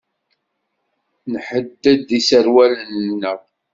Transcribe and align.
Nḥedded 1.33 2.07
iserwalen-nneɣ. 2.19 3.39